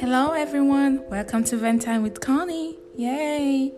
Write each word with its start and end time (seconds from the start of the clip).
Hello, 0.00 0.30
everyone. 0.32 1.06
Welcome 1.10 1.44
to 1.44 1.56
Ventime 1.58 2.02
with 2.02 2.22
Connie. 2.22 2.78
Yay! 2.96 3.70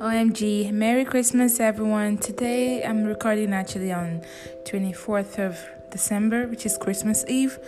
OMG. 0.00 0.72
Merry 0.72 1.04
Christmas, 1.04 1.60
everyone. 1.60 2.16
Today 2.16 2.82
I'm 2.82 3.04
recording 3.04 3.52
actually 3.52 3.92
on 3.92 4.22
24th 4.64 5.38
of 5.38 5.58
December, 5.90 6.46
which 6.46 6.64
is 6.64 6.78
Christmas 6.78 7.22
Eve 7.28 7.58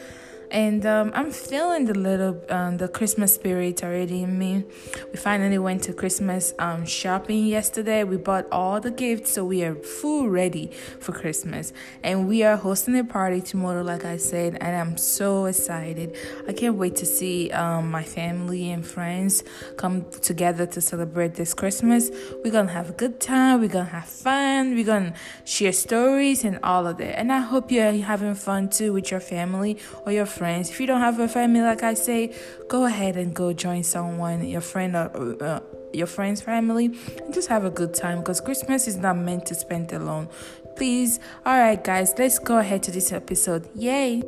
and 0.51 0.85
um, 0.85 1.13
I'm 1.15 1.31
feeling 1.31 1.85
the 1.85 1.95
little 1.95 2.41
um, 2.49 2.77
the 2.79 2.89
Christmas 2.89 3.35
spirit 3.35 3.85
already 3.85 4.23
in 4.23 4.39
me. 4.39 4.65
We 5.13 5.17
finally 5.17 5.59
went 5.59 5.85
to 5.85 5.93
Christmas 5.93 6.53
um, 6.59 6.85
shopping 6.85 7.47
yesterday. 7.47 8.05
We 8.05 8.17
bought 8.17 8.47
all 8.51 8.81
the 8.81 8.91
gifts, 8.91 9.33
so 9.33 9.45
we 9.45 9.63
are 9.63 9.75
full 9.75 10.29
ready 10.29 10.73
for 10.99 11.13
Christmas, 11.13 11.73
and 12.03 12.29
we 12.29 12.43
are 12.43 12.57
hosting 12.57 12.99
a 12.99 13.05
party 13.05 13.41
tomorrow, 13.41 13.83
like 13.83 14.05
I 14.05 14.17
said, 14.17 14.59
and 14.61 14.77
I'm 14.77 14.97
so 14.97 15.47
excited. 15.47 16.17
I 16.49 16.53
can't 16.53 16.77
wait 16.77 16.97
to 16.97 17.07
see 17.07 17.51
um, 17.53 17.91
my 17.91 18.03
family 18.03 18.71
and 18.71 18.85
friends 18.85 19.45
come 19.77 20.05
together 20.11 20.67
to 20.67 20.81
celebrate 20.81 21.35
this 21.35 21.55
Christmas. 21.55 22.11
We're 22.45 22.53
gonna 22.53 22.73
have 22.73 22.91
a 22.91 22.95
good 22.95 23.21
time. 23.21 23.61
We're 23.61 23.69
gonna 23.69 23.85
have 23.91 24.07
fun. 24.07 24.75
We're 24.75 24.85
gonna 24.85 25.15
share 25.45 25.73
stories 25.73 26.45
and 26.45 26.59
all 26.65 26.87
of 26.87 26.99
that. 26.99 27.19
And 27.19 27.33
I 27.33 27.41
hope 27.41 27.71
you're 27.71 27.93
having 27.93 28.35
fun 28.35 28.69
too 28.69 28.93
with 28.93 29.11
your 29.11 29.21
family 29.21 29.79
or 30.05 30.13
your 30.13 30.27
friends 30.27 30.40
friends. 30.41 30.71
If 30.71 30.81
you 30.81 30.87
don't 30.87 31.03
have 31.03 31.21
a 31.21 31.29
family, 31.29 31.61
like 31.61 31.83
I 31.83 31.93
say, 31.93 32.35
go 32.67 32.87
ahead 32.87 33.15
and 33.19 33.35
go 33.35 33.53
join 33.53 33.83
someone, 33.85 34.43
your 34.49 34.63
friend 34.63 34.97
or 34.97 35.37
uh, 35.39 35.61
your 35.93 36.07
friend's 36.07 36.41
family, 36.41 36.87
and 37.23 37.35
just 37.35 37.49
have 37.49 37.67
a 37.67 37.71
good 37.81 37.93
time 37.93 38.21
because 38.21 38.41
Christmas 38.41 38.89
is 38.89 38.97
not 38.97 39.19
meant 39.19 39.45
to 39.47 39.55
spend 39.55 39.93
alone. 39.93 40.29
Please, 40.77 41.21
all 41.45 41.59
right, 41.59 41.85
guys, 41.85 42.15
let's 42.17 42.39
go 42.39 42.57
ahead 42.57 42.83
to 42.85 42.91
this 42.91 43.13
episode. 43.13 43.69
Yay! 43.75 44.23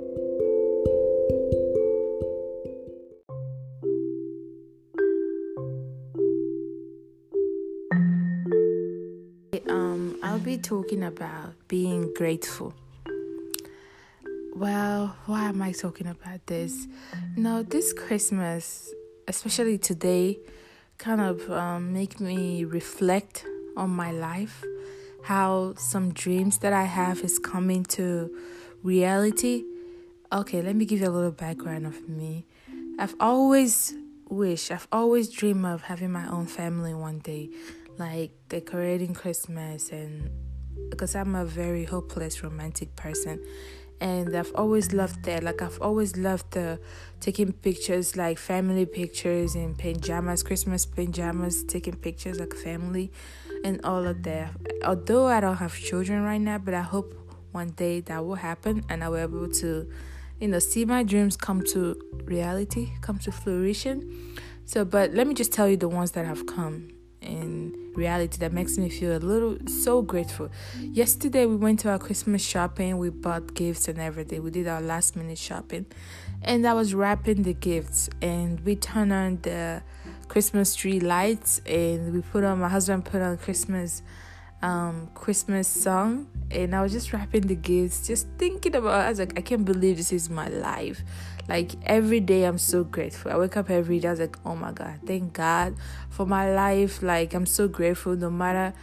Um, 9.67 10.19
I'll 10.23 10.45
be 10.45 10.59
talking 10.59 11.05
about 11.05 11.55
being 11.69 12.13
grateful. 12.13 12.75
Well, 14.55 15.17
why 15.25 15.45
am 15.49 15.63
I 15.63 15.73
talking 15.73 16.07
about 16.07 16.47
this? 16.47 16.87
Now, 17.37 17.63
this 17.63 17.95
Christmas, 17.95 18.93
especially 19.27 19.79
today, 19.79 20.41
kind 20.99 21.23
of 21.23 21.51
um, 21.51 21.95
make 21.95 22.21
me 22.21 22.65
reflect 22.65 23.47
on 23.79 23.89
my 23.91 24.13
life, 24.13 24.63
how 25.25 25.73
some 25.79 26.13
dreams 26.13 26.59
that 26.59 26.75
I 26.75 26.85
have 26.85 27.21
is 27.21 27.39
coming 27.39 27.85
to 27.97 28.31
reality. 28.83 29.65
Okay, 30.31 30.61
let 30.61 30.77
me 30.77 30.85
give 30.85 31.01
you 31.01 31.09
a 31.09 31.11
little 31.11 31.31
background 31.31 31.87
of 31.87 32.07
me. 32.07 32.45
I've 32.99 33.17
always 33.21 33.95
wished, 34.29 34.71
I've 34.71 34.89
always 34.93 35.31
dreamed 35.31 35.65
of 35.65 35.81
having 35.81 36.13
my 36.13 36.29
own 36.29 36.45
family 36.45 36.93
one 36.93 37.21
day, 37.21 37.49
like 37.97 38.33
decorating 38.51 39.15
Christmas 39.15 39.91
and 39.91 40.31
because 40.91 41.15
I'm 41.15 41.35
a 41.35 41.45
very 41.45 41.85
hopeless 41.85 42.43
romantic 42.43 42.97
person 42.97 43.43
and 44.03 44.35
I've 44.37 44.53
always 44.57 44.93
loved 44.93 45.23
that. 45.27 45.45
Like 45.45 45.63
I've 45.63 45.81
always 45.81 46.17
loved 46.17 46.51
the 46.51 46.81
taking 47.21 47.53
pictures, 47.53 48.17
like 48.17 48.37
family 48.37 48.85
pictures 48.85 49.55
in 49.55 49.77
pajamas, 49.77 50.43
Christmas 50.43 50.85
pajamas, 50.85 51.63
taking 51.63 51.95
pictures 51.95 52.41
like 52.41 52.53
family, 52.53 53.13
and 53.65 53.81
all 53.85 54.05
of 54.05 54.25
that. 54.25 54.51
Although 54.85 55.29
I 55.29 55.39
don't 55.39 55.57
have 55.57 55.77
children 55.77 56.25
right 56.25 56.41
now, 56.41 56.59
but 56.59 56.75
I 56.75 56.81
hope 56.81 57.15
one 57.53 57.69
day 57.71 58.01
that 58.01 58.25
will 58.25 58.35
happen, 58.35 58.85
and 58.89 59.05
I 59.05 59.09
will 59.09 59.29
be 59.29 59.37
able 59.37 59.53
to, 59.61 59.89
you 60.41 60.49
know, 60.49 60.59
see 60.59 60.85
my 60.85 61.05
dreams 61.05 61.37
come 61.37 61.63
to 61.67 61.95
reality, 62.25 62.91
come 63.03 63.21
to 63.21 63.31
fruition. 63.31 64.37
So, 64.65 64.85
but 64.85 65.15
let 65.15 65.29
me 65.29 65.35
just 65.35 65.53
tell 65.53 65.69
you 65.69 65.77
the 65.77 65.89
ones 65.89 66.11
that 66.13 66.27
have 66.27 66.45
come 66.47 66.89
in 67.21 67.82
reality 67.95 68.39
that 68.39 68.53
makes 68.53 68.79
me 68.79 68.89
feel 68.89 69.17
a 69.17 69.19
little 69.19 69.57
so 69.67 70.03
grateful. 70.03 70.51
Yesterday 70.81 71.47
we 71.47 71.57
went 71.57 71.81
to 71.81 71.91
our 71.91 71.99
Christmas 71.99 72.45
shopping, 72.45 72.99
we 72.99 73.11
bought 73.11 73.55
gifts 73.55 73.89
and 73.89 73.99
everything. 73.99 74.43
We 74.43 74.51
did 74.51 74.69
our 74.69 74.81
last 74.81 75.17
minute 75.17 75.39
shopping. 75.39 75.87
And 76.43 76.67
I 76.67 76.75
was 76.75 76.95
wrapping 76.95 77.43
the 77.43 77.55
gifts 77.55 78.09
and 78.21 78.61
we 78.61 78.77
turned 78.77 79.13
on 79.13 79.39
the 79.43 79.83
Christmas 80.29 80.75
tree 80.75 80.99
lights 80.99 81.61
and 81.67 82.13
we 82.15 82.23
put 82.23 82.43
on 82.43 82.59
my 82.59 82.69
husband 82.69 83.05
put 83.05 83.21
on 83.21 83.37
Christmas 83.37 84.03
um 84.63 85.09
Christmas 85.15 85.67
song 85.69 86.29
and 86.51 86.75
I 86.75 86.83
was 86.83 86.93
just 86.93 87.13
wrapping 87.13 87.43
the 87.43 87.55
gifts, 87.55 88.07
just 88.07 88.29
thinking 88.39 88.75
about 88.77 89.07
I 89.07 89.09
was 89.09 89.19
like, 89.19 89.39
I 89.39 89.43
can't 89.43 89.65
believe 89.65 89.97
this 89.97 90.13
is 90.13 90.31
my 90.31 90.49
life. 90.49 91.03
Like 91.49 91.73
every 91.85 92.21
day, 92.21 92.45
I'm 92.45 92.59
so 92.59 92.85
grateful. 92.85 93.33
I 93.33 93.37
wake 93.37 93.57
up 93.57 93.69
every 93.69 93.99
day, 93.99 94.09
I 94.09 94.11
was 94.13 94.21
like, 94.21 94.37
oh 94.45 94.55
my 94.55 94.73
God, 94.73 95.01
thank 95.07 95.33
God 95.33 95.75
for 96.09 96.27
my 96.27 96.55
life. 96.55 97.03
Like, 97.03 97.35
I'm 97.35 97.47
so 97.47 97.69
grateful 97.69 98.15
no 98.15 98.31
matter 98.31 98.75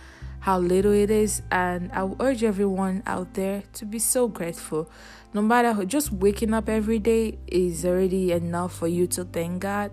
how 0.41 0.59
little 0.59 0.91
it 0.91 1.09
is. 1.09 1.41
And 1.51 1.91
I 1.93 2.09
urge 2.19 2.43
everyone 2.43 3.03
out 3.05 3.33
there 3.33 3.63
to 3.73 3.85
be 3.85 3.99
so 3.99 4.27
grateful. 4.27 4.89
No 5.33 5.41
matter 5.41 5.85
just 5.85 6.11
waking 6.11 6.53
up 6.53 6.67
every 6.67 6.99
day 6.99 7.37
is 7.47 7.85
already 7.85 8.31
enough 8.31 8.75
for 8.75 8.87
you 8.87 9.07
to 9.07 9.23
thank 9.23 9.61
God, 9.61 9.91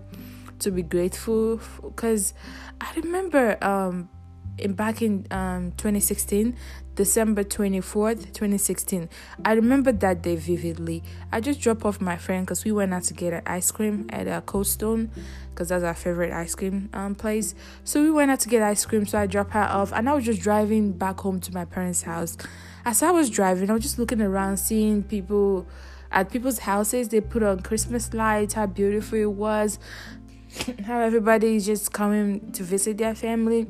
to 0.59 0.71
be 0.71 0.81
grateful. 0.81 1.61
Because 1.81 2.33
I 2.81 2.91
remember 2.95 3.63
um, 3.63 4.09
in 4.57 4.73
back 4.73 5.01
in 5.01 5.25
um 5.31 5.71
2016 5.77 6.55
december 6.95 7.43
24th 7.43 8.33
2016 8.33 9.07
i 9.45 9.53
remember 9.53 9.91
that 9.91 10.21
day 10.21 10.35
vividly. 10.35 11.03
I 11.31 11.41
just 11.41 11.59
dropped 11.59 11.85
off 11.85 11.99
my 12.01 12.17
friend 12.17 12.45
because 12.45 12.63
we 12.65 12.71
went 12.71 12.93
out 12.93 13.03
to 13.03 13.13
get 13.13 13.33
an 13.33 13.41
ice 13.45 13.71
cream 13.71 14.07
at 14.09 14.27
a 14.27 14.41
cold 14.41 14.67
stone 14.67 15.11
because 15.49 15.69
that's 15.69 15.83
our 15.83 15.93
favorite 15.93 16.31
ice 16.31 16.55
cream 16.55 16.89
um 16.93 17.15
place. 17.15 17.53
So 17.83 18.01
we 18.01 18.11
went 18.11 18.31
out 18.31 18.39
to 18.41 18.49
get 18.49 18.61
ice 18.61 18.85
cream 18.85 19.05
so 19.05 19.19
i 19.19 19.27
dropped 19.27 19.51
her 19.51 19.63
off 19.63 19.91
and 19.91 20.09
i 20.09 20.13
was 20.13 20.25
just 20.25 20.41
driving 20.41 20.93
back 20.93 21.19
home 21.19 21.39
to 21.41 21.53
my 21.53 21.65
parents 21.65 22.03
house. 22.03 22.37
As 22.85 23.03
i 23.03 23.11
was 23.11 23.29
driving 23.29 23.69
i 23.69 23.73
was 23.73 23.83
just 23.83 23.99
looking 23.99 24.21
around 24.21 24.57
seeing 24.57 25.03
people 25.03 25.67
at 26.11 26.31
people's 26.31 26.59
houses. 26.59 27.09
They 27.09 27.21
put 27.21 27.43
on 27.43 27.61
christmas 27.61 28.13
lights 28.13 28.53
how 28.53 28.65
beautiful 28.67 29.19
it 29.19 29.31
was. 29.31 29.79
How 30.85 31.01
everybody 31.01 31.57
is 31.57 31.65
just 31.65 31.91
coming 31.91 32.53
to 32.53 32.63
visit 32.63 32.97
their 32.97 33.13
family 33.13 33.67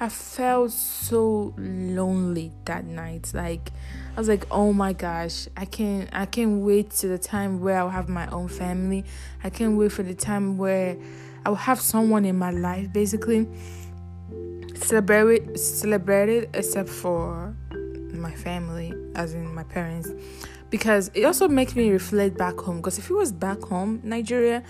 I 0.00 0.08
felt 0.08 0.70
so 0.70 1.54
lonely 1.56 2.52
that 2.66 2.84
night. 2.84 3.32
Like 3.34 3.72
I 4.16 4.18
was 4.18 4.28
like, 4.28 4.46
"Oh 4.50 4.72
my 4.72 4.92
gosh, 4.92 5.48
I 5.56 5.64
can't 5.64 6.08
I 6.12 6.26
can't 6.26 6.60
wait 6.62 6.90
to 7.00 7.08
the 7.08 7.18
time 7.18 7.60
where 7.60 7.78
I'll 7.78 7.90
have 7.90 8.08
my 8.08 8.28
own 8.28 8.48
family. 8.48 9.04
I 9.42 9.50
can't 9.50 9.76
wait 9.76 9.90
for 9.90 10.04
the 10.04 10.14
time 10.14 10.56
where 10.56 10.96
I'll 11.44 11.56
have 11.56 11.80
someone 11.80 12.24
in 12.24 12.38
my 12.38 12.50
life 12.50 12.92
basically 12.92 13.48
celebrate 14.76 15.58
celebrated 15.58 16.50
except 16.54 16.88
for 16.88 17.54
my 18.12 18.32
family 18.32 18.94
as 19.16 19.34
in 19.34 19.52
my 19.52 19.64
parents 19.64 20.08
because 20.70 21.10
it 21.14 21.24
also 21.24 21.48
makes 21.48 21.74
me 21.74 21.90
reflect 21.90 22.38
back 22.38 22.56
home 22.58 22.76
because 22.76 22.98
if 22.98 23.10
it 23.10 23.14
was 23.14 23.32
back 23.32 23.60
home 23.62 24.00
Nigeria 24.04 24.62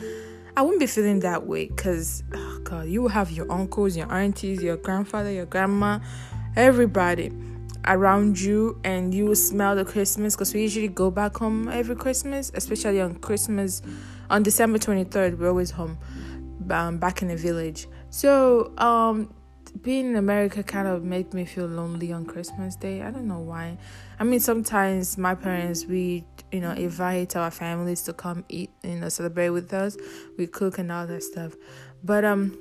I 0.59 0.63
wouldn't 0.63 0.81
be 0.81 0.89
feeling 0.89 1.21
that 1.21 1.47
way 1.47 1.67
because, 1.67 2.25
You 2.85 3.09
have 3.09 3.31
your 3.31 3.51
uncles, 3.51 3.97
your 3.97 4.13
aunties, 4.13 4.63
your 4.63 4.77
grandfather, 4.77 5.31
your 5.31 5.47
grandma, 5.47 6.01
everybody 6.57 7.33
around 7.87 8.39
you, 8.39 8.81
and 8.85 9.15
you 9.15 9.27
will 9.27 9.35
smell 9.35 9.75
the 9.75 9.85
Christmas 9.85 10.35
because 10.35 10.53
we 10.53 10.63
usually 10.63 10.89
go 10.89 11.11
back 11.11 11.37
home 11.37 11.69
every 11.69 11.97
Christmas, 11.97 12.51
especially 12.55 13.01
on 13.01 13.17
Christmas, 13.17 13.83
on 14.31 14.43
December 14.43 14.79
23rd, 14.79 15.39
we're 15.39 15.49
always 15.49 15.71
home, 15.71 15.99
um, 16.71 16.99
back 16.99 17.23
in 17.23 17.29
the 17.29 17.37
village. 17.37 17.87
So, 18.11 18.73
um, 18.79 19.33
being 19.83 20.07
in 20.09 20.17
America 20.17 20.63
kind 20.63 20.89
of 20.89 21.05
made 21.05 21.33
me 21.35 21.45
feel 21.45 21.67
lonely 21.67 22.13
on 22.13 22.25
Christmas 22.25 22.75
Day. 22.75 23.03
I 23.03 23.11
don't 23.11 23.29
know 23.29 23.41
why. 23.41 23.79
I 24.19 24.25
mean, 24.25 24.41
sometimes 24.41 25.17
my 25.19 25.35
parents, 25.35 25.85
we 25.87 26.25
you 26.53 26.61
know 26.61 26.73
invite 26.73 27.37
our 27.37 27.51
families 27.51 28.03
to 28.03 28.13
come 28.13 28.45
eat 28.49 28.71
you 28.83 28.97
know 28.97 29.09
celebrate 29.09 29.51
with 29.51 29.73
us 29.73 29.97
we 30.39 30.47
cook 30.47 30.79
and 30.79 30.91
all 30.91 31.07
that 31.07 31.23
stuff 31.23 31.55
but 32.03 32.25
um 32.25 32.59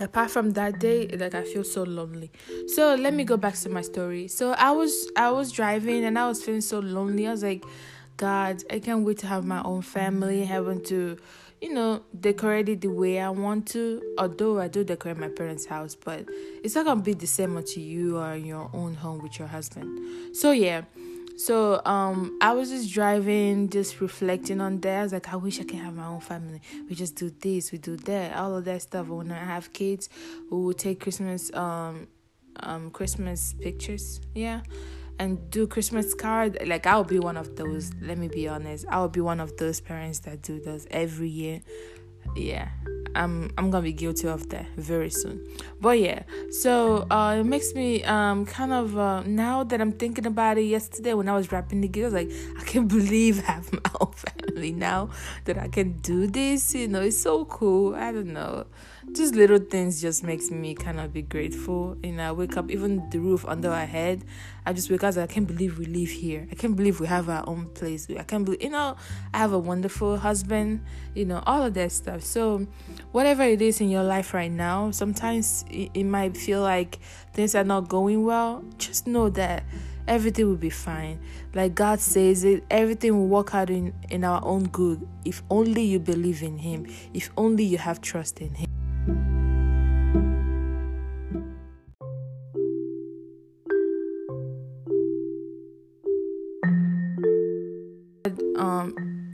apart 0.00 0.30
from 0.30 0.50
that 0.52 0.80
day 0.80 1.06
like 1.08 1.34
i 1.34 1.42
feel 1.44 1.64
so 1.64 1.82
lonely. 1.82 2.30
So 2.68 2.94
let 2.94 3.14
me 3.14 3.24
go 3.24 3.36
back 3.36 3.54
to 3.54 3.68
my 3.68 3.82
story. 3.82 4.28
So 4.28 4.52
i 4.52 4.70
was 4.70 5.10
i 5.16 5.30
was 5.30 5.52
driving 5.52 6.04
and 6.04 6.18
i 6.18 6.26
was 6.26 6.42
feeling 6.42 6.60
so 6.62 6.80
lonely. 6.80 7.26
I 7.26 7.32
was 7.32 7.42
like 7.42 7.64
god 8.16 8.62
i 8.70 8.78
can't 8.78 9.04
wait 9.04 9.18
to 9.18 9.26
have 9.26 9.44
my 9.44 9.62
own 9.62 9.82
family. 9.82 10.44
Having 10.44 10.84
to 10.84 11.18
you 11.60 11.74
know 11.74 12.02
decorate 12.18 12.68
it 12.70 12.80
the 12.80 12.88
way 12.88 13.20
i 13.20 13.28
want 13.30 13.66
to. 13.68 14.02
Although 14.18 14.58
i 14.60 14.68
do 14.68 14.82
decorate 14.84 15.18
my 15.18 15.28
parents 15.28 15.66
house 15.66 15.94
but 15.94 16.26
it's 16.64 16.74
not 16.74 16.86
gonna 16.86 17.02
be 17.02 17.14
the 17.14 17.26
same 17.26 17.56
until 17.56 17.82
you 17.82 18.16
are 18.16 18.34
in 18.34 18.46
your 18.46 18.70
own 18.72 18.94
home 18.94 19.22
with 19.22 19.38
your 19.38 19.48
husband. 19.48 20.36
So 20.36 20.52
yeah 20.52 20.82
so 21.40 21.80
um, 21.86 22.36
I 22.42 22.52
was 22.52 22.68
just 22.68 22.92
driving, 22.92 23.70
just 23.70 24.00
reflecting 24.02 24.60
on 24.60 24.78
that. 24.80 25.00
I 25.00 25.02
was 25.04 25.12
like, 25.14 25.32
I 25.32 25.36
wish 25.36 25.58
I 25.58 25.64
can 25.64 25.78
have 25.78 25.94
my 25.94 26.06
own 26.06 26.20
family. 26.20 26.60
We 26.86 26.94
just 26.94 27.16
do 27.16 27.30
this, 27.30 27.72
we 27.72 27.78
do 27.78 27.96
that, 27.96 28.36
all 28.36 28.54
of 28.54 28.66
that 28.66 28.82
stuff. 28.82 29.06
When 29.06 29.32
I 29.32 29.42
have 29.42 29.72
kids, 29.72 30.10
we 30.50 30.58
will 30.58 30.74
take 30.74 31.00
Christmas 31.00 31.50
um 31.54 32.08
um 32.56 32.90
Christmas 32.90 33.54
pictures, 33.54 34.20
yeah, 34.34 34.60
and 35.18 35.50
do 35.50 35.66
Christmas 35.66 36.12
card. 36.12 36.58
Like 36.66 36.86
I'll 36.86 37.04
be 37.04 37.18
one 37.18 37.38
of 37.38 37.56
those. 37.56 37.90
Let 38.02 38.18
me 38.18 38.28
be 38.28 38.46
honest, 38.46 38.84
I'll 38.90 39.08
be 39.08 39.22
one 39.22 39.40
of 39.40 39.56
those 39.56 39.80
parents 39.80 40.18
that 40.20 40.42
do 40.42 40.60
those 40.60 40.86
every 40.90 41.30
year. 41.30 41.62
yeah 42.36 42.68
I'm 43.14 43.50
I'm 43.58 43.70
gonna 43.70 43.82
be 43.82 43.92
guilty 43.92 44.28
of 44.28 44.48
that 44.50 44.66
very 44.76 45.10
soon. 45.10 45.46
But 45.80 45.98
yeah, 45.98 46.22
so 46.50 47.06
uh, 47.10 47.38
it 47.40 47.44
makes 47.44 47.74
me 47.74 48.04
um 48.04 48.46
kind 48.46 48.72
of 48.72 48.96
uh, 48.96 49.22
now 49.22 49.64
that 49.64 49.80
I'm 49.80 49.92
thinking 49.92 50.26
about 50.26 50.58
it. 50.58 50.62
Yesterday 50.62 51.14
when 51.14 51.28
I 51.28 51.34
was 51.34 51.50
wrapping 51.50 51.80
the 51.80 51.88
gears, 51.88 52.12
like 52.12 52.30
I 52.58 52.64
can't 52.64 52.88
believe 52.98 53.40
I 53.40 53.52
have 53.52 53.72
my 53.72 53.90
own 54.00 54.12
family 54.12 54.72
now 54.72 55.10
that 55.44 55.58
I 55.58 55.68
can 55.68 55.92
do 56.00 56.26
this. 56.26 56.74
You 56.74 56.88
know, 56.88 57.02
it's 57.02 57.20
so 57.20 57.44
cool. 57.46 57.94
I 57.94 58.12
don't 58.12 58.32
know 58.32 58.66
just 59.14 59.34
little 59.34 59.58
things 59.58 60.00
just 60.00 60.22
makes 60.22 60.50
me 60.50 60.74
kind 60.74 61.00
of 61.00 61.12
be 61.12 61.22
grateful. 61.22 61.96
You 62.02 62.12
know, 62.12 62.28
I 62.28 62.32
wake 62.32 62.56
up, 62.56 62.70
even 62.70 63.08
the 63.10 63.18
roof 63.18 63.44
under 63.46 63.70
our 63.70 63.86
head. 63.86 64.24
I 64.64 64.72
just 64.72 64.90
wake 64.90 65.04
up. 65.04 65.16
I 65.16 65.26
can't 65.26 65.46
believe 65.46 65.78
we 65.78 65.86
live 65.86 66.08
here. 66.08 66.46
I 66.50 66.54
can't 66.54 66.76
believe 66.76 67.00
we 67.00 67.06
have 67.06 67.28
our 67.28 67.42
own 67.48 67.66
place. 67.66 68.06
I 68.10 68.22
can't 68.22 68.44
believe, 68.44 68.62
you 68.62 68.70
know, 68.70 68.96
I 69.34 69.38
have 69.38 69.52
a 69.52 69.58
wonderful 69.58 70.16
husband. 70.16 70.84
You 71.14 71.24
know, 71.24 71.42
all 71.46 71.62
of 71.62 71.74
that 71.74 71.92
stuff. 71.92 72.22
So, 72.22 72.66
whatever 73.12 73.42
it 73.42 73.60
is 73.60 73.80
in 73.80 73.90
your 73.90 74.04
life 74.04 74.32
right 74.32 74.50
now, 74.50 74.90
sometimes 74.90 75.64
it, 75.70 75.90
it 75.94 76.04
might 76.04 76.36
feel 76.36 76.62
like 76.62 76.98
things 77.32 77.54
are 77.54 77.64
not 77.64 77.88
going 77.88 78.24
well. 78.24 78.64
Just 78.78 79.06
know 79.06 79.28
that 79.30 79.64
everything 80.06 80.46
will 80.46 80.56
be 80.56 80.70
fine. 80.70 81.20
Like 81.54 81.74
God 81.74 82.00
says 82.00 82.44
it, 82.44 82.64
everything 82.70 83.16
will 83.16 83.28
work 83.28 83.54
out 83.54 83.70
in, 83.70 83.92
in 84.08 84.24
our 84.24 84.44
own 84.44 84.64
good 84.68 85.06
if 85.24 85.42
only 85.50 85.82
you 85.82 85.98
believe 85.98 86.42
in 86.42 86.58
Him, 86.58 86.86
if 87.12 87.30
only 87.36 87.64
you 87.64 87.78
have 87.78 88.00
trust 88.00 88.40
in 88.40 88.54
Him. 88.54 88.69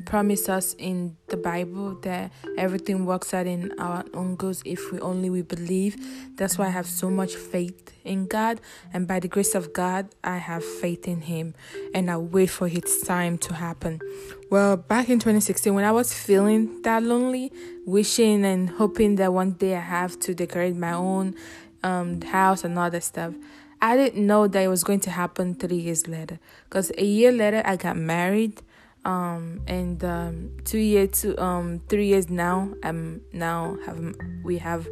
Promise 0.06 0.48
us 0.48 0.74
in 0.78 1.16
the 1.26 1.36
Bible 1.36 1.96
that 2.02 2.32
everything 2.56 3.04
works 3.04 3.34
out 3.34 3.46
in 3.46 3.78
our 3.78 4.04
own 4.14 4.36
goods 4.36 4.62
if 4.64 4.90
we 4.90 5.00
only 5.00 5.28
we 5.28 5.42
believe. 5.42 5.96
That's 6.36 6.56
why 6.56 6.66
I 6.66 6.70
have 6.70 6.86
so 6.86 7.10
much 7.10 7.34
faith 7.34 7.92
in 8.04 8.26
God, 8.26 8.60
and 8.94 9.06
by 9.06 9.20
the 9.20 9.28
grace 9.28 9.54
of 9.54 9.72
God, 9.72 10.08
I 10.22 10.36
have 10.36 10.64
faith 10.64 11.08
in 11.08 11.22
Him, 11.22 11.54
and 11.92 12.10
I 12.10 12.16
wait 12.16 12.50
for 12.50 12.68
His 12.68 13.02
time 13.02 13.36
to 13.38 13.54
happen. 13.54 14.00
Well, 14.48 14.76
back 14.76 15.08
in 15.08 15.18
2016, 15.18 15.74
when 15.74 15.84
I 15.84 15.92
was 15.92 16.14
feeling 16.14 16.80
that 16.82 17.02
lonely, 17.02 17.52
wishing 17.84 18.44
and 18.44 18.70
hoping 18.70 19.16
that 19.16 19.32
one 19.32 19.52
day 19.52 19.76
I 19.76 19.80
have 19.80 20.18
to 20.20 20.34
decorate 20.34 20.76
my 20.76 20.92
own 20.92 21.34
um, 21.82 22.20
house 22.22 22.64
and 22.64 22.78
all 22.78 22.90
that 22.90 23.04
stuff. 23.04 23.34
I 23.80 23.96
didn't 23.96 24.26
know 24.26 24.46
that 24.48 24.62
it 24.62 24.68
was 24.68 24.84
going 24.84 25.00
to 25.00 25.10
happen 25.10 25.54
three 25.54 25.76
years 25.76 26.08
later. 26.08 26.38
Because 26.64 26.90
a 26.96 27.04
year 27.04 27.30
later, 27.30 27.62
I 27.64 27.76
got 27.76 27.96
married 27.96 28.62
um 29.06 29.60
and 29.68 30.04
um 30.04 30.50
two 30.64 30.78
years 30.78 31.20
to 31.20 31.40
um 31.42 31.80
three 31.88 32.08
years 32.08 32.28
now 32.28 32.68
i'm 32.82 33.20
now 33.32 33.78
have 33.86 34.14
we 34.42 34.58
have 34.58 34.88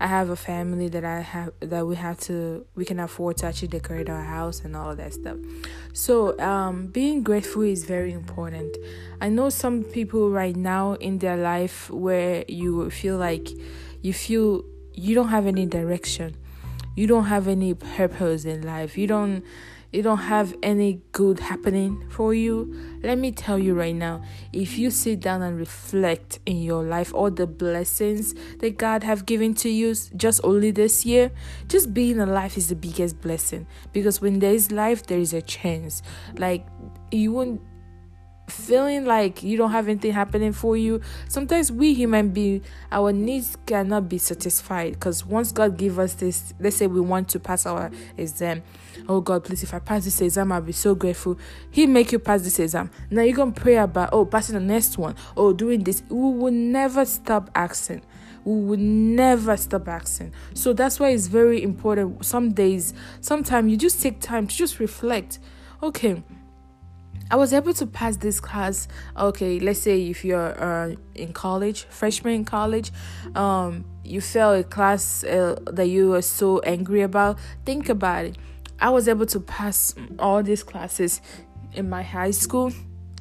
i 0.00 0.06
have 0.06 0.30
a 0.30 0.36
family 0.36 0.88
that 0.88 1.04
i 1.04 1.20
have 1.20 1.52
that 1.60 1.86
we 1.86 1.94
have 1.94 2.18
to 2.18 2.66
we 2.74 2.84
can 2.84 2.98
afford 2.98 3.36
to 3.36 3.46
actually 3.46 3.68
decorate 3.68 4.10
our 4.10 4.24
house 4.24 4.62
and 4.64 4.74
all 4.74 4.90
of 4.90 4.96
that 4.96 5.14
stuff. 5.14 5.36
So 5.92 6.36
um 6.40 6.88
being 6.88 7.22
grateful 7.22 7.62
is 7.62 7.84
very 7.84 8.12
important. 8.12 8.76
I 9.20 9.28
know 9.28 9.48
some 9.48 9.84
people 9.84 10.30
right 10.30 10.56
now 10.56 10.94
in 10.94 11.18
their 11.18 11.36
life 11.36 11.88
where 11.88 12.44
you 12.48 12.90
feel 12.90 13.16
like 13.16 13.48
you 14.00 14.12
feel 14.12 14.64
you 14.92 15.14
don't 15.14 15.28
have 15.28 15.46
any 15.46 15.66
direction. 15.66 16.36
You 16.96 17.06
don't 17.06 17.26
have 17.26 17.46
any 17.46 17.74
purpose 17.74 18.44
in 18.44 18.62
life. 18.62 18.98
You 18.98 19.06
don't 19.06 19.44
you 19.92 20.02
don't 20.02 20.18
have 20.18 20.54
any 20.62 21.00
good 21.12 21.38
happening 21.38 22.02
for 22.08 22.32
you, 22.32 22.74
let 23.02 23.18
me 23.18 23.30
tell 23.30 23.58
you 23.58 23.74
right 23.74 23.94
now, 23.94 24.22
if 24.52 24.78
you 24.78 24.90
sit 24.90 25.20
down 25.20 25.42
and 25.42 25.58
reflect 25.58 26.38
in 26.46 26.62
your 26.62 26.82
life 26.82 27.12
all 27.12 27.30
the 27.30 27.46
blessings 27.46 28.34
that 28.60 28.78
God 28.78 29.04
have 29.04 29.26
given 29.26 29.54
to 29.54 29.68
you 29.68 29.94
just 30.16 30.40
only 30.44 30.70
this 30.70 31.04
year, 31.04 31.30
just 31.68 31.92
being 31.92 32.20
alive 32.20 32.56
is 32.56 32.68
the 32.68 32.74
biggest 32.74 33.20
blessing 33.20 33.66
because 33.92 34.20
when 34.20 34.38
there 34.38 34.54
is 34.54 34.72
life, 34.72 35.06
there 35.06 35.18
is 35.18 35.34
a 35.34 35.42
chance. 35.42 36.02
Like 36.38 36.66
you 37.10 37.32
won't 37.32 37.60
feeling 38.52 39.04
like 39.04 39.42
you 39.42 39.56
don't 39.56 39.70
have 39.72 39.88
anything 39.88 40.12
happening 40.12 40.52
for 40.52 40.76
you 40.76 41.00
sometimes 41.28 41.72
we 41.72 41.94
human 41.94 42.30
being 42.30 42.62
our 42.90 43.12
needs 43.12 43.56
cannot 43.66 44.08
be 44.08 44.18
satisfied 44.18 44.92
because 44.92 45.24
once 45.24 45.52
god 45.52 45.76
give 45.76 45.98
us 45.98 46.14
this 46.14 46.54
let's 46.60 46.76
say 46.76 46.86
we 46.86 47.00
want 47.00 47.28
to 47.28 47.40
pass 47.40 47.66
our 47.66 47.90
exam 48.16 48.62
oh 49.08 49.20
god 49.20 49.42
please 49.42 49.62
if 49.62 49.72
i 49.74 49.78
pass 49.78 50.04
this 50.04 50.20
exam 50.20 50.52
i'll 50.52 50.60
be 50.60 50.72
so 50.72 50.94
grateful 50.94 51.38
he 51.70 51.86
make 51.86 52.12
you 52.12 52.18
pass 52.18 52.42
this 52.42 52.58
exam 52.58 52.90
now 53.10 53.22
you're 53.22 53.36
gonna 53.36 53.52
pray 53.52 53.76
about 53.76 54.10
oh 54.12 54.24
passing 54.24 54.54
the 54.54 54.60
next 54.60 54.98
one 54.98 55.14
oh 55.36 55.52
doing 55.52 55.82
this 55.82 56.02
we 56.08 56.16
will 56.16 56.52
never 56.52 57.04
stop 57.04 57.50
asking 57.54 58.02
we 58.44 58.60
will 58.60 58.78
never 58.78 59.56
stop 59.56 59.88
asking. 59.88 60.32
So 60.54 60.72
that's 60.72 60.98
why 60.98 61.10
it's 61.10 61.26
very 61.28 61.62
important. 61.62 62.24
Some 62.24 62.52
days, 62.52 62.92
sometimes 63.20 63.70
you 63.70 63.76
just 63.76 64.02
take 64.02 64.20
time 64.20 64.46
to 64.46 64.56
just 64.56 64.80
reflect. 64.80 65.38
Okay, 65.82 66.22
I 67.32 67.36
was 67.36 67.54
able 67.54 67.72
to 67.72 67.86
pass 67.86 68.18
this 68.18 68.40
class. 68.40 68.88
Okay, 69.16 69.58
let's 69.58 69.80
say 69.80 70.02
if 70.02 70.22
you're 70.22 70.62
uh, 70.62 70.94
in 71.14 71.32
college, 71.32 71.84
freshman 71.84 72.34
in 72.34 72.44
college, 72.44 72.92
um, 73.34 73.86
you 74.04 74.20
failed 74.20 74.60
a 74.60 74.64
class 74.64 75.24
uh, 75.24 75.58
that 75.64 75.86
you 75.86 76.10
were 76.10 76.20
so 76.20 76.58
angry 76.58 77.00
about. 77.00 77.38
Think 77.64 77.88
about 77.88 78.26
it. 78.26 78.38
I 78.78 78.90
was 78.90 79.08
able 79.08 79.24
to 79.26 79.40
pass 79.40 79.94
all 80.18 80.42
these 80.42 80.62
classes 80.62 81.22
in 81.72 81.88
my 81.88 82.02
high 82.02 82.32
school 82.32 82.70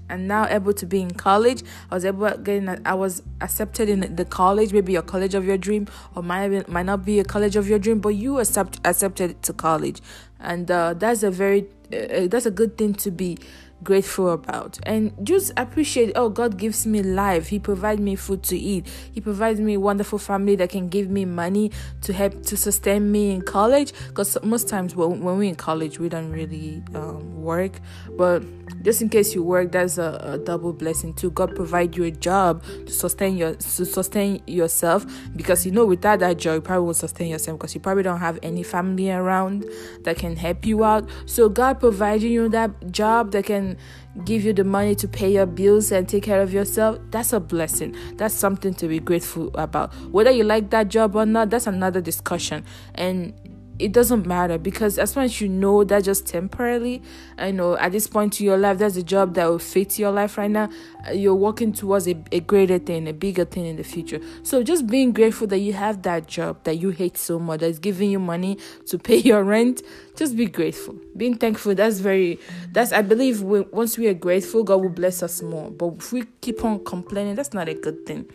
and 0.10 0.28
now 0.28 0.46
able 0.46 0.74
to 0.74 0.86
be 0.86 1.00
in 1.00 1.12
college. 1.12 1.64
I 1.90 1.96
was 1.96 2.04
able 2.04 2.30
getting 2.40 2.68
I 2.86 2.94
was 2.96 3.24
accepted 3.40 3.88
in 3.88 4.18
the 4.18 4.26
college, 4.26 4.74
maybe 4.74 4.98
a 4.98 5.02
college 5.02 5.36
of 5.36 5.46
your 5.46 5.58
dream, 5.58 5.88
or 6.16 6.22
might 6.22 6.68
might 6.68 6.86
not 6.86 7.06
be 7.06 7.22
a 7.22 7.24
college 7.24 7.56
of 7.56 7.70
your 7.70 7.80
dream, 7.80 8.00
but 8.00 8.10
you 8.10 8.40
accept 8.40 8.82
accepted 8.84 9.42
to 9.44 9.54
college, 9.54 10.02
and 10.38 10.70
uh, 10.70 10.96
that's 10.96 11.24
a 11.24 11.32
very 11.32 11.68
uh, 11.94 12.28
that's 12.28 12.46
a 12.46 12.52
good 12.52 12.78
thing 12.78 12.94
to 12.96 13.10
be 13.10 13.38
grateful 13.84 14.32
about. 14.32 14.80
And 14.84 15.14
just 15.24 15.52
appreciate 15.58 16.12
oh 16.16 16.30
god 16.30 16.58
gives 16.58 16.86
me 16.86 17.02
life. 17.02 17.48
He 17.48 17.60
provides 17.60 18.02
me 18.02 18.16
food 18.16 18.44
to 18.44 18.58
eat. 18.58 18.88
He 19.12 19.22
provides 19.22 19.60
me 19.60 19.78
wonderful 19.78 20.20
family 20.20 20.56
that 20.58 20.70
can 20.70 20.90
give 20.90 21.10
me 21.10 21.26
money 21.26 21.72
to 22.02 22.14
help 22.14 22.44
to 22.44 22.58
sustain 22.58 23.12
me 23.12 23.32
in 23.32 23.42
college. 23.42 23.94
Because 24.08 24.38
most 24.44 24.68
times 24.68 24.96
when, 24.96 25.22
when 25.22 25.38
we're 25.38 25.50
in 25.50 25.56
college 25.56 26.00
we 26.00 26.10
don't 26.10 26.32
really 26.32 26.84
um, 26.96 27.42
work. 27.42 27.80
But 28.18 28.44
just 28.82 29.02
in 29.02 29.10
case 29.10 29.34
you 29.36 29.44
work 29.44 29.72
that's 29.72 29.98
a, 29.98 30.20
a, 30.24 30.38
double 30.38 30.74
blessing 30.74 31.14
too 31.14 31.32
god 31.32 31.56
provide 31.56 31.96
you 31.96 32.04
a 32.04 32.12
job 32.12 32.64
to 32.86 32.92
sustain 32.92 33.38
your 33.38 33.54
to 33.56 33.86
sustain 33.86 34.42
yourself 34.48 35.06
because 35.36 35.66
you 35.66 35.72
know 35.72 35.86
without 35.86 36.20
that 36.20 36.38
job 36.38 36.56
you 36.56 36.62
probably 36.62 36.86
won't 36.86 36.98
sustain 36.98 37.30
yourself 37.30 37.58
because 37.58 37.76
you 37.76 37.82
probably 37.82 38.04
don't 38.04 38.20
have 38.20 38.40
any 38.44 38.64
family 38.64 39.12
around 39.12 39.66
that 40.04 40.18
can 40.18 40.36
help 40.36 40.66
you 40.66 40.84
out 40.84 41.08
so 41.26 41.48
god 41.50 41.80
providing 41.80 42.32
you 42.32 42.50
that 42.50 42.92
job 42.92 43.32
that 43.32 43.46
can 43.46 43.78
give 44.26 44.44
you 44.44 44.54
the 44.54 44.64
money 44.64 44.94
to 44.96 45.08
pay 45.08 45.32
your 45.32 45.46
bills 45.46 45.92
and 45.92 46.08
take 46.08 46.24
care 46.24 46.42
of 46.42 46.54
yourself, 46.54 47.00
that's 47.12 47.34
a 47.34 47.40
blessing. 47.40 47.96
That's 48.18 48.34
something 48.34 48.74
to 48.76 48.88
be 48.88 49.00
grateful 49.00 49.52
about. 49.56 49.94
Whether 50.12 50.32
you 50.32 50.44
like 50.44 50.70
that 50.72 50.90
job 50.90 51.16
or 51.16 51.26
not, 51.26 51.50
that's 51.50 51.68
another 51.68 52.02
discussion. 52.02 52.66
And 52.96 53.34
it 53.82 53.92
doesn't 53.92 54.28
matter 54.28 54.58
because 54.60 55.00
as 55.00 55.16
long 55.16 55.26
as 55.26 55.42
you 55.42 55.50
know 55.50 55.84
that 55.84 56.04
just 56.04 56.28
temporarily, 56.28 57.02
I 57.38 57.52
know 57.52 57.76
at 57.78 57.92
this 57.92 58.06
point 58.06 58.40
in 58.40 58.46
your 58.46 58.58
life, 58.58 58.78
that's 58.78 58.96
a 58.96 59.04
job 59.04 59.34
that 59.34 59.46
will 59.46 59.60
fit 59.60 59.98
your 59.98 60.12
life 60.12 60.38
right 60.38 60.52
now. 60.52 60.70
Uh, 61.08 61.12
you're 61.14 61.36
working 61.36 61.74
towards 61.74 62.08
a, 62.08 62.16
a 62.32 62.40
greater 62.40 62.78
thing, 62.78 63.08
a 63.08 63.14
bigger 63.14 63.44
thing 63.44 63.66
in 63.66 63.78
the 63.78 63.84
future. 63.84 64.22
So 64.44 64.62
just 64.62 64.86
being 64.86 65.12
grateful 65.12 65.48
that 65.48 65.60
you 65.60 65.74
have 65.74 66.04
that 66.04 66.28
job 66.28 66.64
that 66.64 66.76
you 66.76 66.92
hate 66.92 67.18
so 67.18 67.40
much, 67.40 67.62
that's 67.62 67.80
giving 67.80 68.12
you 68.12 68.20
money 68.20 68.58
to 68.88 69.00
pay 69.00 69.18
your 69.32 69.44
rent. 69.44 69.82
Just 70.16 70.38
be 70.38 70.46
grateful. 70.46 70.96
Being 71.18 71.38
thankful, 71.38 71.74
that's 71.74 72.00
very, 72.00 72.40
that's, 72.72 72.92
I 72.92 73.02
believe 73.02 73.42
we, 73.42 73.62
once 73.62 73.98
we 73.98 74.08
are 74.08 74.14
grateful, 74.14 74.64
God 74.64 74.82
will 74.82 74.90
bless 74.90 75.24
us 75.24 75.42
more. 75.42 75.72
But 75.72 75.96
if 75.98 76.14
we 76.14 76.26
keep 76.42 76.64
on 76.64 76.86
complaining, 76.86 77.36
that's 77.36 77.54
not 77.54 77.68
a 77.68 77.74
good 77.74 78.06
thing 78.06 78.30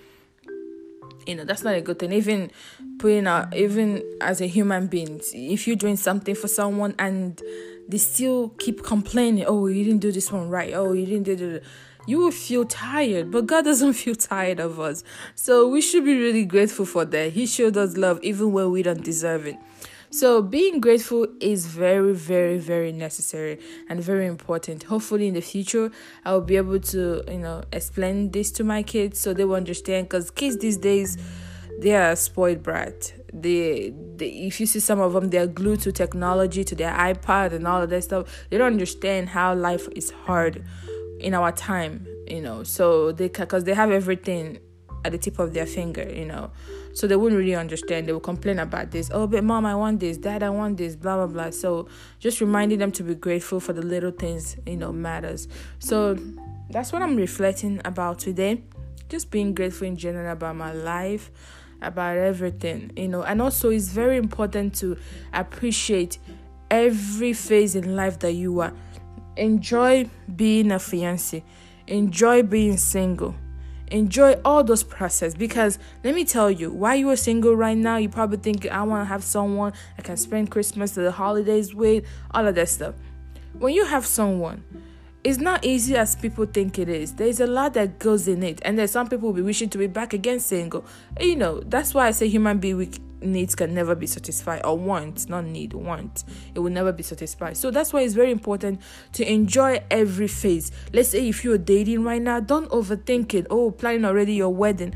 you 1.27 1.35
know 1.35 1.45
that's 1.45 1.63
not 1.63 1.75
a 1.75 1.81
good 1.81 1.99
thing 1.99 2.13
even 2.13 2.51
putting 2.99 3.27
out 3.27 3.55
even 3.55 4.03
as 4.21 4.41
a 4.41 4.47
human 4.47 4.87
being 4.87 5.21
if 5.35 5.67
you're 5.67 5.77
doing 5.77 5.97
something 5.97 6.35
for 6.35 6.49
someone 6.49 6.95
and 6.99 7.43
they 7.89 7.99
still 7.99 8.51
keep 8.59 8.83
complaining 8.83 9.45
oh 9.47 9.67
you 9.67 9.85
didn't 9.85 10.01
do 10.01 10.13
this 10.13 10.31
one 10.33 10.49
right 10.49 10.73
oh 10.75 10.93
you 10.93 11.07
didn't 11.07 11.25
do 11.25 11.37
the 11.37 11.63
you 12.07 12.19
will 12.19 12.31
feel 12.31 12.65
tired, 12.65 13.31
but 13.31 13.47
God 13.47 13.65
doesn't 13.65 13.93
feel 14.05 14.15
tired 14.15 14.61
of 14.61 14.81
us. 14.81 15.03
So 15.35 15.69
we 15.69 15.81
should 15.81 16.05
be 16.05 16.17
really 16.17 16.45
grateful 16.45 16.87
for 16.87 17.05
that. 17.05 17.33
He 17.33 17.47
showed 17.47 17.77
us 17.77 17.97
love 17.97 18.21
even 18.23 18.53
when 18.53 18.71
we 18.71 18.83
don't 18.83 19.03
deserve 19.03 19.47
it. 19.47 19.57
So, 20.11 20.41
being 20.41 20.81
grateful 20.81 21.27
is 21.41 21.67
very, 21.67 22.15
very, 22.15 22.59
very 22.59 22.93
necessary 22.93 23.59
and 23.89 24.01
very 24.01 24.27
important. 24.27 24.85
Hopefully, 24.85 25.29
in 25.29 25.35
the 25.35 25.41
future, 25.41 25.91
I 26.25 26.33
will 26.33 26.41
be 26.43 26.57
able 26.57 26.81
to, 26.81 27.23
you 27.29 27.39
know, 27.39 27.63
explain 27.73 28.31
this 28.31 28.51
to 28.53 28.65
my 28.65 28.83
kids 28.83 29.21
so 29.21 29.35
they 29.35 29.45
will 29.45 29.57
understand. 29.57 30.09
Because 30.09 30.31
kids 30.31 30.59
these 30.59 30.77
days, 30.77 31.19
they 31.81 31.95
are 31.95 32.15
spoiled 32.17 32.63
brat. 32.63 33.13
They, 33.33 33.93
they, 34.17 34.29
if 34.29 34.61
you 34.61 34.67
see 34.67 34.81
some 34.81 35.01
of 35.01 35.13
them, 35.13 35.31
they 35.31 35.39
are 35.39 35.47
glued 35.47 35.81
to 35.83 35.93
technology, 35.93 36.65
to 36.65 36.75
their 36.75 36.93
iPad, 36.93 37.53
and 37.53 37.67
all 37.67 37.83
of 37.83 37.91
that 37.91 38.05
stuff. 38.05 38.47
They 38.51 38.59
don't 38.59 38.73
understand 38.73 39.29
how 39.29 39.55
life 39.55 39.89
is 39.95 40.11
hard 40.11 40.65
in 41.21 41.35
our 41.35 41.53
time, 41.53 42.07
you 42.27 42.41
know. 42.41 42.63
So 42.63 43.13
they, 43.13 43.29
because 43.29 43.65
they 43.65 43.75
have 43.75 43.91
everything 43.91 44.59
at 45.05 45.13
the 45.13 45.19
tip 45.19 45.39
of 45.39 45.53
their 45.53 45.67
finger, 45.67 46.09
you 46.09 46.25
know. 46.25 46.51
So 46.97 47.07
they 47.07 47.15
wouldn't 47.15 47.39
really 47.39 47.55
understand. 47.55 48.09
They 48.09 48.15
would 48.15 48.23
complain 48.23 48.59
about 48.59 48.91
this. 48.91 49.11
Oh, 49.13 49.27
but 49.27 49.45
mom, 49.45 49.67
I 49.67 49.75
want 49.75 50.01
this. 50.01 50.17
Dad, 50.17 50.43
I 50.43 50.49
want 50.49 50.79
this. 50.79 50.97
Blah 50.97 51.17
blah 51.17 51.27
blah. 51.27 51.51
So 51.51 51.89
just 52.21 52.41
reminding 52.41 52.79
them 52.79 52.91
to 52.93 53.03
be 53.03 53.15
grateful 53.15 53.61
for 53.61 53.75
the 53.75 53.83
little 53.83 54.13
things, 54.13 54.57
you 54.65 54.79
know, 54.79 54.93
matters. 54.93 55.47
So 55.79 56.17
that's 56.71 56.95
what 56.95 57.03
I'm 57.03 57.15
reflecting 57.15 57.83
about 57.85 58.19
today. 58.19 58.63
Just 59.11 59.31
being 59.31 59.53
grateful 59.53 59.87
in 59.87 59.99
general 59.99 60.33
about 60.33 60.57
my 60.57 60.73
life, 60.73 61.31
about 61.83 62.17
everything, 62.17 62.91
you 62.97 63.09
know. 63.09 63.25
And 63.25 63.43
also, 63.43 63.69
it's 63.69 63.89
very 63.89 64.17
important 64.17 64.75
to 64.77 64.97
appreciate 65.35 66.17
every 66.71 67.35
phase 67.35 67.77
in 67.77 67.95
life 67.95 68.21
that 68.21 68.33
you 68.33 68.61
are. 68.61 68.73
Enjoy 69.37 70.09
being 70.35 70.73
a 70.73 70.79
fiance. 70.79 71.45
Enjoy 71.89 72.43
being 72.43 72.79
single 72.79 73.35
enjoy 73.91 74.35
all 74.45 74.65
those 74.65 74.83
process. 74.83 75.35
Because 75.35 75.79
let 76.05 76.15
me 76.15 76.25
tell 76.25 76.51
you 76.51 76.71
why 76.71 76.95
you 76.95 77.09
are 77.11 77.17
single 77.17 77.55
right 77.55 77.77
now 77.77 77.97
you 77.97 78.09
probably 78.09 78.39
think 78.39 78.67
i 78.69 78.83
want 78.83 79.03
to 79.03 79.05
have 79.07 79.23
someone 79.23 79.73
i 79.99 80.03
can 80.03 80.17
spend 80.17 80.51
christmas 80.51 80.93
the 80.93 81.11
holidays 81.11 81.75
with 81.75 82.05
all 82.33 82.47
of 82.47 82.55
that 82.55 82.69
stuff. 82.69 82.95
When 83.59 83.75
you 83.75 83.85
have 83.85 84.07
someone 84.07 84.65
it's 85.25 85.39
not 85.39 85.65
easy 85.65 85.97
as 85.97 86.15
people 86.15 86.47
think 86.47 86.79
it 86.79 86.89
is. 86.89 87.15
There's 87.15 87.41
a 87.41 87.49
lot 87.49 87.75
that 87.75 87.99
goes 87.99 88.29
in 88.29 88.45
it 88.45 88.61
and 88.65 88.79
there's 88.79 88.93
some 88.93 89.09
people 89.09 89.29
will 89.29 89.35
be 89.35 89.43
wishing 89.43 89.69
to 89.71 89.79
be 89.79 89.89
back 89.89 90.13
again 90.13 90.39
single. 90.39 90.85
You 91.21 91.37
know 91.37 91.61
that's 91.61 91.95
why 91.95 92.07
i 92.07 92.11
say 92.13 92.29
human 92.29 92.59
being 92.59 92.93
needs 93.27 93.55
can 93.55 93.75
never 93.75 93.95
be 93.95 94.07
satisfied 94.07 94.63
or 94.65 94.79
wants 94.79 95.29
not 95.29 95.45
need 95.45 95.73
want 95.73 96.25
it 96.55 96.61
will 96.61 96.71
never 96.71 96.93
be 96.93 97.03
satisfied. 97.03 97.57
So 97.57 97.71
that's 97.71 97.93
why 97.93 98.03
it's 98.03 98.15
very 98.15 98.31
important 98.31 98.81
to 99.13 99.31
enjoy 99.31 99.83
every 99.91 100.29
phase. 100.29 100.73
Let's 100.93 101.11
say 101.11 101.29
if 101.29 101.45
you're 101.45 101.59
dating 101.59 102.05
right 102.05 102.23
now 102.23 102.41
don't 102.41 102.71
overthink 102.71 103.35
it. 103.35 103.47
Oh 103.51 103.71
planning 103.71 104.05
already 104.05 104.35
your 104.35 104.55
wedding 104.55 104.95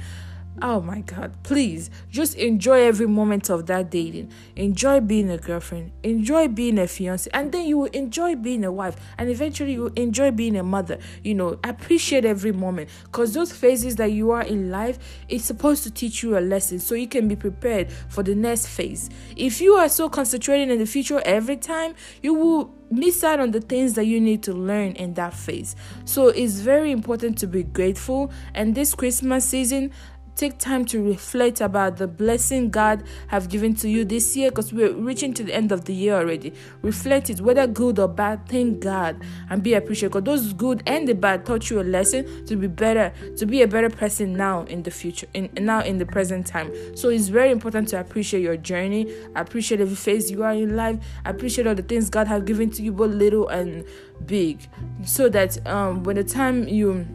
Oh 0.63 0.81
my 0.81 1.01
God, 1.01 1.33
please 1.43 1.91
just 2.11 2.35
enjoy 2.35 2.83
every 2.83 3.07
moment 3.07 3.49
of 3.49 3.67
that 3.67 3.91
dating. 3.91 4.31
Enjoy 4.57 5.01
being 5.01 5.31
a 5.31 5.39
girlfriend, 5.39 5.93
enjoy 6.03 6.49
being 6.49 6.79
a 6.79 6.87
fiance, 6.87 7.31
and 7.33 7.51
then 7.51 7.67
you 7.67 7.79
will 7.79 7.91
enjoy 7.93 8.37
being 8.37 8.65
a 8.65 8.73
wife, 8.73 8.97
and 9.17 9.31
eventually 9.31 9.73
you 9.73 9.85
will 9.85 9.93
enjoy 9.97 10.31
being 10.31 10.57
a 10.57 10.63
mother. 10.63 10.99
You 11.25 11.35
know, 11.35 11.59
appreciate 11.65 12.27
every 12.27 12.53
moment 12.53 12.91
because 13.05 13.33
those 13.33 13.53
phases 13.53 13.97
that 13.97 14.13
you 14.13 14.33
are 14.33 14.43
in 14.43 14.71
life, 14.71 14.99
it's 15.29 15.45
supposed 15.45 15.83
to 15.85 15.91
teach 15.91 16.23
you 16.23 16.37
a 16.37 16.41
lesson 16.41 16.79
so 16.79 16.95
you 16.95 17.09
can 17.09 17.27
be 17.27 17.37
prepared 17.37 17.91
for 18.09 18.23
the 18.23 18.35
next 18.35 18.67
phase. 18.67 19.09
If 19.37 19.63
you 19.63 19.75
are 19.75 19.89
so 19.89 20.11
concentrating 20.11 20.71
in 20.71 20.79
the 20.79 20.87
future 20.87 21.23
every 21.25 21.57
time, 21.57 21.95
you 22.23 22.35
will 22.35 22.75
miss 22.91 23.23
out 23.23 23.39
on 23.39 23.53
the 23.53 23.61
things 23.61 23.95
that 23.95 24.05
you 24.05 24.21
need 24.21 24.43
to 24.43 24.53
learn 24.53 24.93
in 24.93 25.15
that 25.15 25.33
phase. 25.33 25.77
So 26.05 26.29
it's 26.29 26.59
very 26.59 26.91
important 26.91 27.39
to 27.39 27.47
be 27.47 27.63
grateful. 27.63 28.33
And 28.53 28.75
this 28.75 28.95
Christmas 28.95 29.45
season, 29.45 29.93
take 30.41 30.57
time 30.57 30.87
to 30.87 31.05
reflect 31.05 31.61
about 31.61 31.99
the 31.99 32.09
blessing 32.09 32.71
God 32.71 33.03
have 33.27 33.51
given 33.51 33.75
to 33.75 33.91
you 33.91 34.07
this 34.07 34.35
year 34.35 34.51
because 34.51 34.73
we're 34.73 34.95
reaching 34.95 35.35
to 35.35 35.45
the 35.45 35.55
end 35.55 35.71
of 35.71 35.85
the 35.85 35.93
year 35.93 36.15
already. 36.15 36.55
Reflect 36.81 37.29
it, 37.29 37.43
whether 37.43 37.67
good 37.67 37.99
or 37.99 38.09
bad, 38.09 38.49
thank 38.49 38.81
God 38.81 39.23
and 39.51 39.63
be 39.63 39.75
appreciative 39.75 40.13
because 40.13 40.25
those 40.25 40.53
good 40.55 40.83
and 40.87 41.07
the 41.07 41.15
bad 41.15 41.45
taught 41.45 41.69
you 41.69 41.79
a 41.79 41.83
lesson 41.83 42.47
to 42.47 42.57
be 42.57 42.69
better, 42.69 43.13
to 43.37 43.45
be 43.45 43.61
a 43.61 43.69
better 43.69 43.91
person 43.91 44.33
now 44.33 44.63
in 44.63 44.83
the 44.83 44.91
future, 44.91 45.27
in 45.35 45.51
now 45.61 45.83
in 45.83 45.99
the 45.99 46.07
present 46.07 46.47
time. 46.47 46.73
So 46.97 47.11
it's 47.11 47.29
very 47.29 47.51
important 47.51 47.89
to 47.89 48.01
appreciate 48.01 48.41
your 48.41 48.57
journey, 48.57 49.15
appreciate 49.37 49.83
every 49.83 49.95
phase 49.95 50.31
you 50.31 50.43
are 50.43 50.55
in 50.55 50.75
life, 50.75 50.99
appreciate 51.27 51.67
all 51.67 51.75
the 51.75 51.83
things 51.83 52.09
God 52.09 52.27
have 52.29 52.47
given 52.47 52.71
to 52.71 52.83
you, 52.83 52.93
both 52.93 53.11
little 53.11 53.47
and 53.49 53.85
big, 54.25 54.67
so 55.05 55.29
that 55.29 55.67
um 55.67 56.03
when 56.03 56.17
the 56.17 56.25
time 56.25 56.67
you 56.67 57.07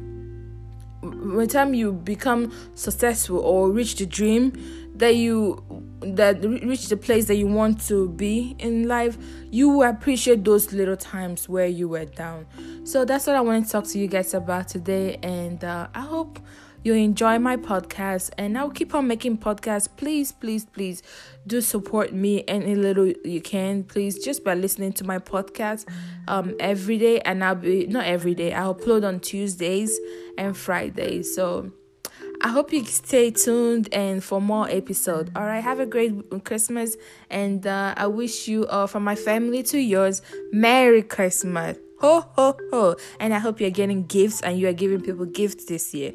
by 1.09 1.45
the 1.45 1.47
time 1.47 1.73
you 1.73 1.91
become 1.91 2.51
successful 2.75 3.39
or 3.39 3.71
reach 3.71 3.95
the 3.95 4.05
dream 4.05 4.53
that 4.95 5.15
you 5.15 5.63
that 6.01 6.43
reach 6.43 6.87
the 6.87 6.97
place 6.97 7.25
that 7.25 7.35
you 7.35 7.47
want 7.47 7.81
to 7.87 8.09
be 8.09 8.55
in 8.59 8.87
life 8.87 9.17
you 9.51 9.69
will 9.69 9.89
appreciate 9.89 10.43
those 10.43 10.71
little 10.71 10.97
times 10.97 11.49
where 11.49 11.67
you 11.67 11.87
were 11.87 12.05
down. 12.05 12.45
So 12.83 13.05
that's 13.05 13.27
what 13.27 13.35
i 13.35 13.41
want 13.41 13.65
to 13.65 13.71
talk 13.71 13.85
to 13.85 13.99
you 13.99 14.07
guys 14.07 14.33
about 14.33 14.67
today 14.67 15.17
and 15.23 15.63
uh, 15.63 15.87
i 15.93 16.01
hope 16.01 16.39
you 16.85 16.93
enjoy 16.93 17.39
my 17.39 17.57
podcast 17.57 18.29
and 18.37 18.55
I'll 18.55 18.69
keep 18.69 18.93
on 18.93 19.07
making 19.07 19.39
podcasts. 19.39 19.89
Please, 19.97 20.31
please, 20.31 20.65
please 20.65 21.01
do 21.47 21.59
support 21.59 22.13
me 22.13 22.43
any 22.47 22.75
little 22.75 23.07
you 23.07 23.41
can. 23.41 23.83
Please 23.83 24.23
just 24.23 24.43
by 24.43 24.53
listening 24.53 24.93
to 24.93 25.03
my 25.03 25.17
podcast 25.17 25.85
um 26.27 26.55
every 26.59 26.99
day 26.99 27.19
and 27.21 27.43
I'll 27.43 27.55
be 27.55 27.87
not 27.87 28.05
every 28.05 28.35
day. 28.35 28.53
I'll 28.53 28.75
upload 28.75 29.03
on 29.03 29.19
Tuesdays 29.19 29.99
and 30.37 30.55
Fridays. 30.55 31.33
So 31.33 31.71
I 32.43 32.49
hope 32.49 32.71
you 32.71 32.85
stay 32.85 33.31
tuned 33.31 33.91
and 33.91 34.23
for 34.23 34.39
more 34.39 34.69
episode. 34.69 35.31
All 35.35 35.43
right, 35.43 35.63
have 35.63 35.79
a 35.79 35.87
great 35.87 36.43
Christmas 36.43 36.97
and 37.31 37.65
uh, 37.65 37.95
I 37.97 38.05
wish 38.05 38.47
you 38.47 38.67
uh, 38.67 38.85
from 38.85 39.03
my 39.03 39.15
family 39.15 39.63
to 39.63 39.79
yours 39.79 40.21
Merry 40.51 41.01
Christmas. 41.01 41.79
Ho 42.01 42.21
ho 42.35 42.55
ho. 42.69 42.95
And 43.19 43.33
I 43.33 43.39
hope 43.39 43.59
you're 43.59 43.71
getting 43.71 44.05
gifts 44.05 44.41
and 44.41 44.59
you 44.59 44.67
are 44.67 44.73
giving 44.73 45.01
people 45.01 45.25
gifts 45.25 45.65
this 45.65 45.91
year. 45.95 46.13